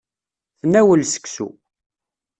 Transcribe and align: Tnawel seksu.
Tnawel 0.59 1.01
seksu. 1.13 1.49